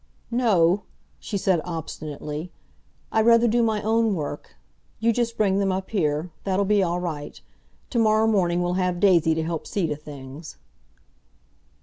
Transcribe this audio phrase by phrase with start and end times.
[0.31, 0.81] "No,"
[1.19, 2.51] she said obstinately.
[3.11, 4.55] "I'd rather do my own work.
[4.99, 7.39] You just bring them up here—that'll be all right.
[7.91, 10.57] To morrow morning we'll have Daisy to help see to things."